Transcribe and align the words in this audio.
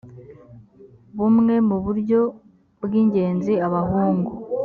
bumwe 1.17 1.55
mu 1.67 1.77
buryo 1.83 2.21
bw 2.83 2.91
ingenzi 3.01 3.53
abahungu 3.67 4.31